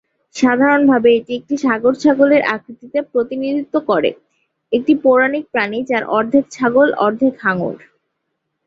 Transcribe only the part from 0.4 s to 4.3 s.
সাধারণভাবে এটি একটি সাগর-ছাগলের আকৃতিতে প্রতিনিধিত্ব করে: